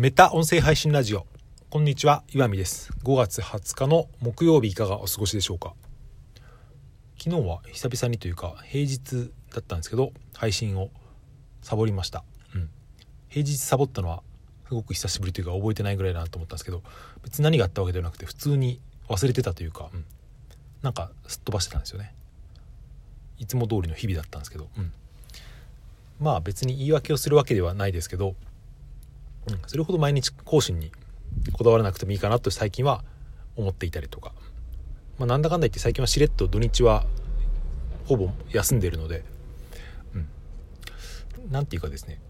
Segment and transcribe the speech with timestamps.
[0.00, 1.26] メタ音声配信ラジオ。
[1.70, 2.92] こんにちは岩見です。
[3.02, 5.74] 5月20日の木曜日いかがお過ごしでしょうか？
[7.20, 10.90] 昨日は久々にというか平日だったんですけど配信を
[11.62, 12.22] サボりました、
[12.54, 12.70] うん、
[13.28, 14.22] 平日サボったのは
[14.68, 16.84] すごく久しぶりというか覚えてないぐらいだなと思ったんですけど
[17.24, 20.04] 別に何があったわけではなくて普通に忘れてたというか、うん、
[20.82, 22.14] なんかすっ飛ばしてたんですよね。
[23.38, 24.92] いつも通りの日々だったんですけど、うん、
[26.20, 28.36] まあ別に言い訳をするわけではないですけど
[29.66, 30.92] それほど毎日更新に
[31.52, 33.04] こだわらなくてもいいかなと最近は
[33.56, 34.32] 思っていたりとか、
[35.18, 37.04] まあ、なんだかんだ言って最近はしれっと土日は
[38.06, 39.24] ほぼ休んでいるので。
[41.50, 42.20] 何、うん、て言うかですね。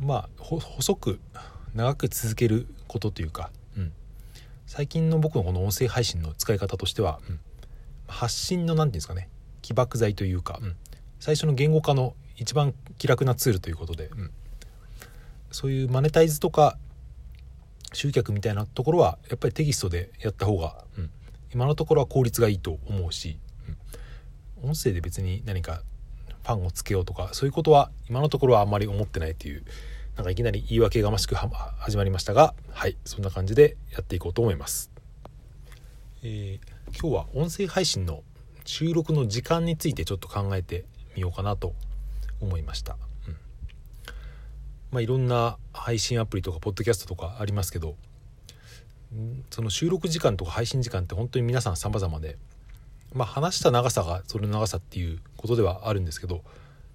[0.00, 1.20] まあ細く
[1.74, 3.92] 長く続けることというか、うん、
[4.66, 7.40] 最近の僕のこの音声配信の使い方としては、うん、
[8.06, 9.28] 発信の何て言うんですかね。
[9.62, 10.76] 起爆剤というか、うん、
[11.20, 14.30] 最初の言語化の一番気楽なツールということで、うん。
[15.54, 16.76] そういうマネタイズとか
[17.92, 21.10] 集客みたいなところはやっぱりテキストでやった方が、うん、
[21.54, 23.38] 今のところは効率がいいと思うし、
[24.62, 25.82] うん、音声で別に何か
[26.42, 29.62] ファンをつけようとかそういうことは今のところはあんまり思ってないという
[30.16, 32.96] なんかいきなり言い訳がましく始まりましたがはい。
[33.04, 34.90] そんな感じでやっていこうと思います、
[36.24, 38.24] えー、今日は音声配信の
[38.64, 41.74] 収録の時間についてちょっと考えてみようかなと
[42.40, 42.96] 思いました。
[44.94, 47.96] まあ、いろんな配信アプリとかポッドキャストとかありますけど
[49.50, 52.38] その収録時間とか配信時間って本当に皆さん様々で、
[53.12, 56.44] まあ、話した長さがそれの長さっていうことではあるんですけど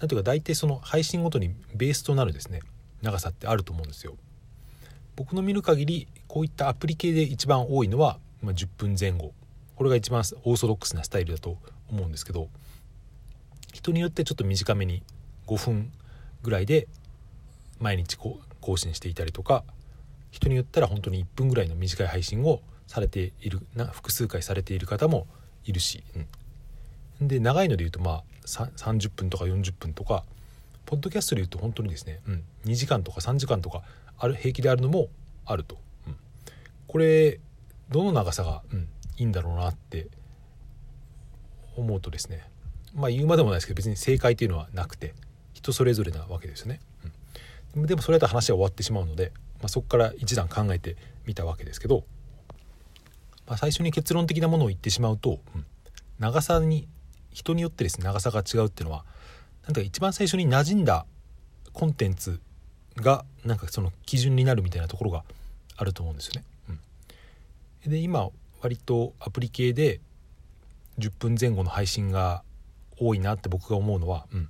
[0.00, 2.60] なんていうか大体その配信ごとにベースとなるですね
[3.02, 4.14] 長さってあると思うんですよ。
[5.14, 9.34] 僕の見る限りこういったアプリ系で一番多いのは、まあ、10分前後
[9.76, 11.58] これが一番オーソドックスなスタイルだと
[11.90, 12.48] 思うんですけど
[13.74, 15.02] 人によってちょっと短めに
[15.46, 15.92] 5分
[16.42, 16.88] ぐらいで
[17.82, 19.64] 毎日こう更新していたりとか
[20.30, 25.26] 人によったら本当に1分ぐらいの短い配信をされているな複数回されている方も
[25.64, 26.04] いるし、
[27.20, 30.24] うん、で長いので言うとまあ30分とか40分とか
[30.86, 33.82] ポッドキャストで言うと本当にですね、うん、2時間とか3時間とか
[34.18, 35.08] ある平気であるのも
[35.44, 35.76] あると、
[36.06, 36.16] うん、
[36.86, 37.40] これ
[37.90, 40.06] どの長さが、うん、いいんだろうなって
[41.76, 42.44] 思うとですね
[42.94, 45.14] まあ言うまでもないですけど別に正解っていうのはなくて
[45.62, 46.80] 人それぞれなわけですよね。
[47.04, 47.12] うん。
[47.76, 50.96] でもそれだと話は終わってしまうので、まあ、そこから一段考えて
[51.26, 52.04] みたわけですけど、
[53.46, 55.64] まあ、最初に結論的なものを言ってしまうと、うん、
[56.18, 56.88] 長さに
[57.30, 59.04] 人によってですね長さが違うっていうのは
[59.64, 61.06] なんか一番最初に馴染んだ
[61.72, 62.40] コンテンツ
[62.96, 65.24] がなんかその基準になるみたいなところが
[65.76, 66.44] あると思うんですよね。
[67.84, 68.28] うん、で今
[68.60, 70.00] 割とアプリ系で
[70.98, 72.42] 10分前後の配信が
[72.98, 74.48] 多いなって僕が思うのは、うん、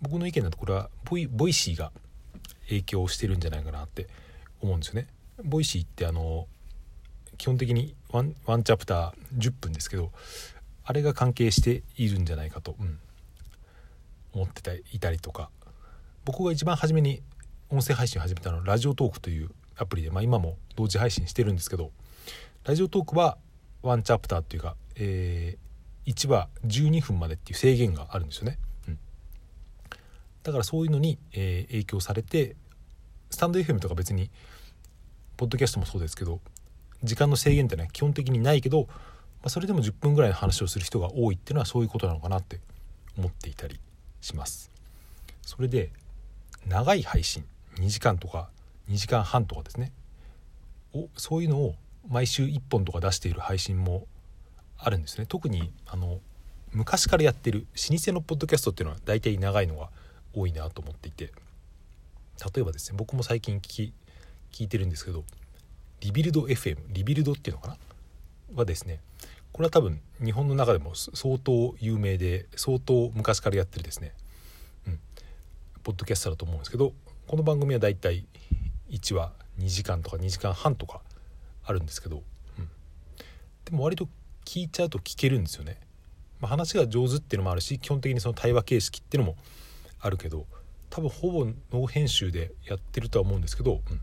[0.00, 1.90] 僕の意見だとこれはボイ Voicy が
[2.68, 4.08] 影響してるんじゃないかなって
[4.60, 5.08] 思うんですよね。
[5.42, 6.46] Voicy ってあの
[7.38, 10.12] 基本的にワンワンチャプター10分ですけど
[10.84, 12.98] あれが関係しているんじゃないかと、うん、
[14.32, 15.50] 思ってたいたりとか
[16.24, 17.22] 僕が一番初めに
[17.70, 21.90] 音声配信を始めたのはラジオトークというアプリで、まあ、今も同時配信してるんですけど
[22.64, 23.36] ラジオトークは
[23.82, 28.58] ワンチャプターっていうか、えー、1話12分までっていう制限があるんですよね。
[30.44, 32.54] だからそういうのに、えー、影響されて
[33.30, 34.30] スタンド FM とか別に
[35.36, 36.40] ポッドキャストもそうですけど
[37.02, 38.94] 時間の制限ってね基本的にないけど、ま
[39.44, 42.60] あ、それでも10分ぐらいの話をする人が多いっていうのはそういうことなのかなって
[43.18, 43.80] 思っていたり
[44.20, 44.70] します。
[45.42, 45.90] それで
[46.66, 47.44] 長い配信
[47.76, 48.48] 2時間とか
[48.88, 49.92] 2時間半とかですね
[50.94, 51.74] おそういうのを
[52.08, 54.06] 毎週1本とか出している配信も
[54.78, 56.20] あるんですね特にあの
[56.72, 59.90] 昔からやってる老舗のポッドキャストっていうのは大体長いのが
[60.34, 61.32] 多いなと思っていて
[62.54, 63.92] 例えばですね僕も最近聞き
[64.52, 65.24] 聞いてるんですけど
[66.00, 67.76] リビルド FM リビルドっていうのかな？
[68.54, 69.00] はですね
[69.52, 74.12] これは多分日本の中でも相当有名で相当昔からやってるですね、
[74.86, 74.98] うん、
[75.82, 76.92] ポッドキャストだと思うんですけど
[77.26, 78.26] この番組はだいたい
[78.90, 81.00] 1話2時間とか2時間半とか
[81.64, 82.22] あるんですけど、
[82.58, 82.68] うん、
[83.64, 84.08] でも割と
[84.44, 85.78] 聞いちゃうと聞けるんですよね。
[86.40, 89.36] まあ、話が上手っていうのもあるし基本的にその対話形式っていうのも
[90.04, 90.46] あるけど
[90.90, 94.00] 多分ほぼノー編集でやってるとは思うんですけど、うん、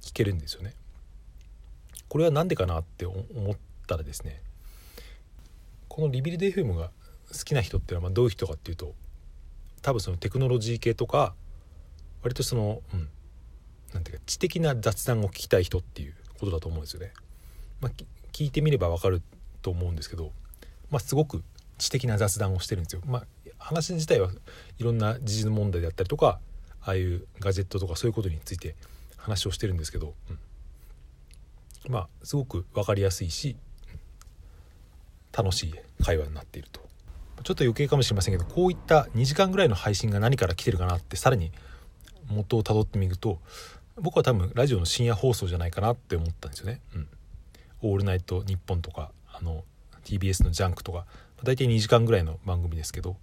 [0.00, 0.74] 聞けるんですよね。
[2.08, 3.22] これは何でかなって思
[3.52, 3.56] っ
[3.86, 4.42] たらですね
[5.88, 6.90] このリビルド FM が
[7.30, 8.94] 好きな人っていうのはどういう人かっていうと
[9.82, 11.34] 多分そのテクノロジー系とか
[12.22, 13.08] 割とその、うん、
[13.92, 17.12] なんていうか知的な雑談を聞きたい人っていうことだと思うんですよね。
[17.80, 17.92] まあ、
[18.32, 19.22] 聞いてみればわかる
[19.60, 20.32] と思うんですけど、
[20.90, 21.42] まあ、すごく
[21.78, 23.02] 知的な雑談をしてるんですよ。
[23.06, 23.26] まあ、
[23.62, 24.30] 話自体は
[24.78, 26.40] いろんな時事問題であったりとか
[26.82, 28.74] ああいうガジェットとかそういうことについて
[29.16, 33.56] 話をしてるんですけど、うん、まあすごく分かりやすいし
[35.32, 36.80] 楽しい会話になっていると。
[37.42, 41.50] ちょっと余計かもしれませんけどこういった2時間ぐらいの配信が何から来てるかなってさらに
[42.28, 43.40] 元をたどってみると
[43.96, 46.80] 僕は多分ラジオの深夜放送じゃないかなって思ったんですよね。
[46.94, 47.08] うん。
[47.82, 49.64] オールナイトニッポンとかあの
[50.04, 51.04] TBS のジャンクとか
[51.44, 53.16] 大体2時間ぐらいの番組ですけど、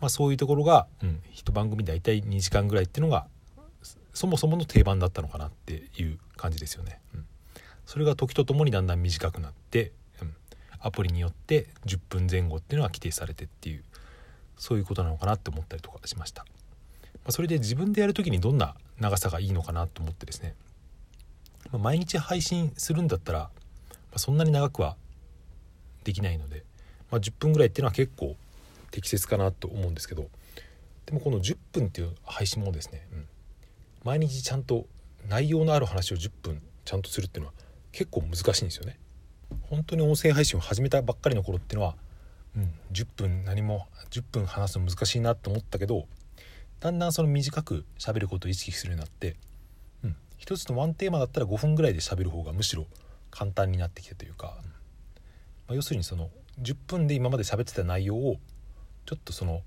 [0.00, 3.26] まあ、そういうところが、うん、一番組大体2時間ぐらいっていうのが
[4.12, 7.00] そもそもの定番だったのかなっていう感じですよね。
[7.14, 7.26] うん、
[7.86, 10.34] それが時とともにだんだん短くなって、うん、
[10.80, 13.84] アプリによって10分前後っていうのが規定されてっていう
[14.56, 16.44] そういうことなのかなって思ったりとかしました。
[16.44, 20.54] まあ、それで自分でやる時にどんな長さがいいのかなと思ってですね、
[21.70, 23.50] まあ、毎日配信するんだったら
[24.10, 24.96] まあ、そんなに長くは
[26.04, 26.64] できないので、
[27.10, 28.36] まあ、10分ぐらいっていうのは結構
[28.90, 30.28] 適切かなと思うんですけど。
[31.08, 33.26] でもこの10分っていう配信もですね、うん、
[34.04, 34.84] 毎日ちゃんと
[35.26, 37.54] 内容のある話を10分ちゃんとするっていうのは
[37.92, 38.98] 結構難しいんですよね。
[39.70, 41.94] 本当に音声配信を始めたばっかりの頃っていうのは、
[42.54, 46.06] うん、10分何も10分話すの難しいなと思ったけど
[46.80, 49.36] だんだんその短く喋ることを意識するようになって、
[50.04, 52.86] うん、一つのワンテーマだったら5分ぐらいで喋る方がむしろ
[53.30, 54.58] 簡単になってきてというか、
[55.66, 56.28] まあ、要するにその
[56.62, 58.36] 10分で今まで喋ってた内容を
[59.06, 59.62] ちょっとその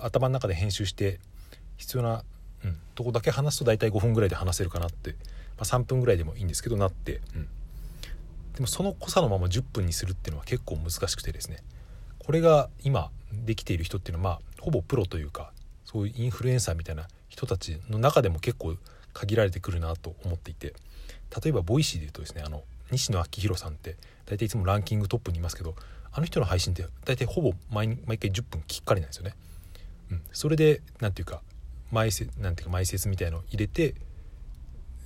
[0.00, 1.20] 頭の中で編集して
[1.76, 2.24] 必要な、
[2.64, 5.16] うん、とこだけ話すと大体5分ぐらいで話せるかなって、ま
[5.60, 7.48] あ、3分ぐらいでもいいんですけどなって、うん、
[8.54, 11.58] でもその濃さのまま10分にするっていうのは結構難しくてですね。
[12.18, 15.52] これが今できている人っていうのはまあほぼプロというか
[15.84, 18.76] そういうインフルエンサーみたいな人たちの中でも結構
[19.12, 20.74] 限られてくるなと思っていて
[21.42, 23.96] 例えば Voicy で言うとですねあの西野亮廣さんって
[24.26, 25.74] 大体いつもランキングトップにいますけど
[26.12, 29.34] あの人の配信って大体ほぼ毎毎回10分きっかりなんですよね。
[30.10, 31.42] うん、それで何ていうか
[31.90, 33.94] 前せなんていうか前説みたいの入れて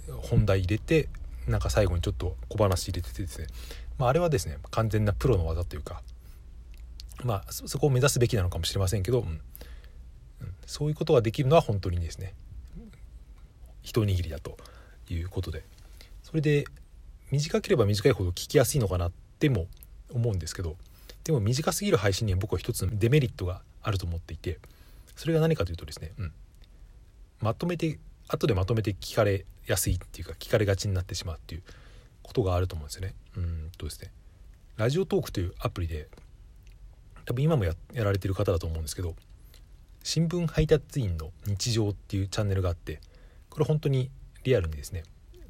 [0.09, 1.09] 本題入れて
[1.47, 3.47] なんか最後にちょっと小話入れててですね、
[3.99, 6.03] まあ、あれはですね完全なプロの技というか
[7.25, 9.41] まあそこを目指すべきなのかもしれませんけど、うん、
[10.67, 12.35] そういうことができるのは本当にですね
[13.83, 14.57] 一握りだと
[15.09, 15.65] いうことで。
[16.23, 16.65] それで
[17.31, 19.67] 短ければ短いほど聞きやすいのかなっても
[20.13, 20.77] 思うんですけど
[21.25, 24.59] でも短すぎる配信には僕は一つのデメリットがあると思っていて
[25.17, 26.33] それが何かというとですね、うん、
[27.41, 27.99] まとめて
[28.29, 31.63] 後でまとめて聞かれやすいっていうか聞かれがちになってしまうっていう
[32.23, 33.15] ことがあると思うんですよね。
[33.37, 34.11] うんとですね
[34.77, 36.09] ラジオトークというアプリで
[37.27, 39.15] 多分今もやられてる方だと思うんですけど
[40.03, 43.01] 新聞配達員の日常っていうチャンネルがあって
[43.51, 44.11] これ本当に
[44.45, 45.03] リアルにですね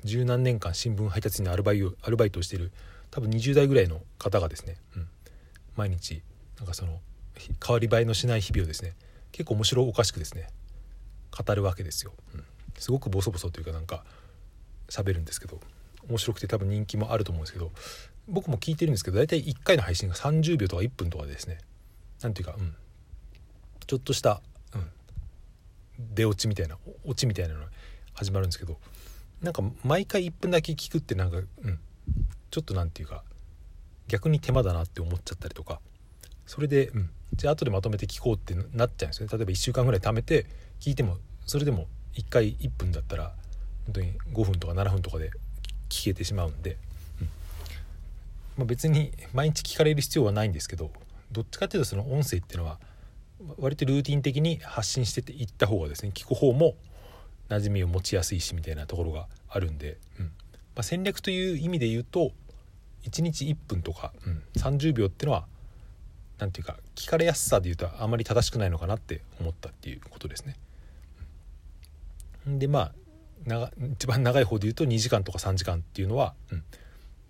[0.04, 2.72] 十何年間新聞配達員のアルバイトアルバイトをしている
[3.10, 5.08] 多分20代ぐらいの方がですね、うん、
[5.76, 6.22] 毎日
[6.58, 7.00] なんかその
[7.66, 8.94] 変わり映えのしない日々をですね
[9.32, 10.48] 結構面白おかしくですね
[11.30, 12.44] 語るわけですよ、うん、
[12.78, 14.04] すごくボソボソというかなんか
[14.88, 15.60] 喋るんですけど
[16.08, 17.70] 面白くて多分人気もあると思うんですけど
[18.28, 21.58] 僕も聞いてるんですけど大体1回の配信が30秒とか1分とかでですね
[22.22, 22.74] 何ていうか、うん、
[23.86, 24.40] ちょっとした、
[24.74, 24.90] うん、
[26.14, 27.66] 出落ちみたいなオチみたいなのが
[28.12, 28.78] 始まるんですけど
[29.42, 31.78] なんか毎回1分だけ聞くってなんか、うん、
[32.50, 33.24] ちょっと何て言うか
[34.08, 35.80] 逆に手間だなって思っちゃったりとか。
[36.46, 39.38] それで、うん、じゃあ後でまとめて聞こうってなっちゃうんですよね。
[39.38, 40.46] 例えば1週間ぐらい貯めて
[40.80, 41.16] 聞いても
[41.46, 43.32] それでも1回1分だったら
[43.86, 45.30] 本当に5分とか7分とかで
[45.88, 46.76] 聞けてしまうんで、
[47.20, 47.28] うん。
[48.58, 50.90] まあ、別に毎日聞かれる必要はないんですけど
[51.30, 52.80] どっちかっていうとその音声っていうのは
[53.58, 56.74] 割とルーティン的に発信してていった方がですね聞く方も
[57.50, 60.26] 馴染みを持ちやすいしみたいなところがあるんで、うん。
[60.26, 60.30] ま
[60.76, 62.32] あ、戦略という意味で言うと
[63.04, 65.46] 1日1分とか、うん、30秒ってのは
[66.38, 70.56] 何て言うか聞かれやすさで言うとあまり正しくないのかなって思ったっていうことですね。
[72.46, 72.92] でまあ
[73.46, 76.62] 長一番長い方で言うと2時間とか3時間っていうのは、うん、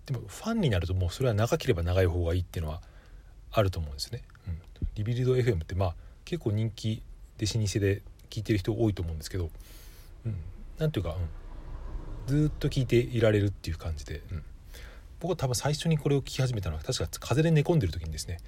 [0.05, 2.81] でもファンになるともうそれは長ければ長い方がいいっていうのは
[3.51, 4.21] あると思うんですね。
[4.47, 4.61] うん、
[4.95, 7.01] リビルド FM ってまあ結構人気
[7.37, 9.49] で老舗で聞いてる人多いと思うんですけど
[10.25, 10.35] うん、
[10.77, 11.15] なんていうか、
[12.27, 14.43] うん、ずっと聞いていられるっていう感じで、うん、
[15.19, 18.39] 僕は多分最初にこれを聞き始めたのは確か風邪で寝込んでる時にですね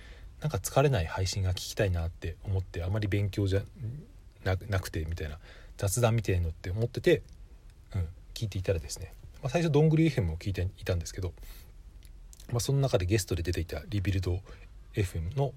[0.41, 3.61] なんか疲れない配信が聞きたいなって思ってあまり勉強じゃ
[4.43, 5.39] なくてみたいな
[5.77, 7.21] 雑談みたいのって思ってて、
[7.95, 11.33] うん、聞いていたらですね、まあ、最初どんぐり FM を聞いていたんですけど、
[12.51, 14.39] まあ、その中でゲストで出ていたリビルド
[14.95, 15.53] FM の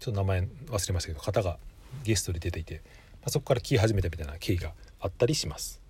[0.00, 1.58] ちょっと名前忘れましたけど方が
[2.04, 2.82] ゲストで出ていて、
[3.24, 5.80] あ、そこから聞き始めたみたいな経緯があったりします。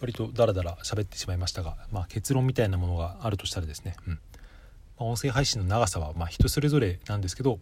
[0.00, 4.12] 割とダラダラ喋ってしまいましたが、まあ、結論みたいなものがあるとしたらですね、うん。
[4.12, 4.18] ま
[5.00, 7.58] あ、音声配信の長さはま人それぞれなんですけど、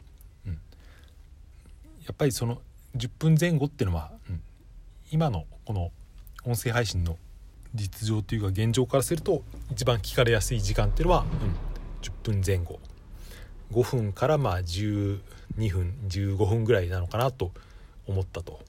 [0.46, 0.58] うん、や
[2.12, 2.60] っぱりその
[2.96, 4.42] 10分前後っていうのは、うん、
[5.10, 5.90] 今のこの
[6.44, 7.16] 音声配信の
[7.74, 11.54] 実情というか現状からすると一番聞かれやすい時間っていうのは、うん、
[12.02, 12.80] 10分前後。
[13.72, 15.20] 5分からまあ12
[15.70, 17.52] 分15分ぐらいなのかなと
[18.06, 18.60] 思ったと。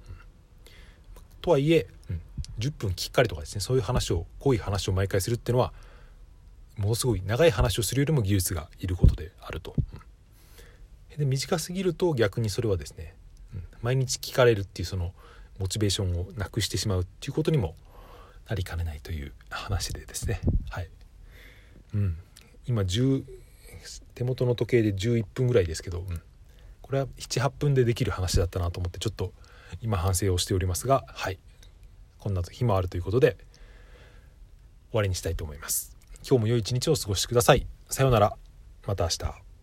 [1.42, 2.22] とはいえ、うん、
[2.60, 5.74] 10分きっかりとかですねそういう話を濃い話を毎回するっていうのは
[6.78, 9.76] ものすごい長い話をするよりも技術がいることであると。
[11.12, 13.14] うん、で短すぎると逆にそれはですね、
[13.54, 15.14] うん、毎日聞かれるっていうその
[15.60, 17.76] モチベーションをなくしてしまうっていうことにも
[18.50, 20.40] なりかねないという話でですね。
[20.70, 20.90] はい。
[21.94, 22.18] うん。
[22.66, 23.24] 今10
[24.16, 26.22] 手元の時計で11分ぐらいですけど、うん、
[26.84, 29.34] これは78分でできる話だったなと思ってちょっと
[29.82, 31.40] 今反省をしておりますがはい。
[32.20, 33.36] こんな日もあるということで
[34.92, 35.98] 終わりにしたいと思います。
[36.28, 37.66] 今日も良い一日をお過ごしください。
[37.90, 38.38] さようなら。
[38.86, 39.44] また明日。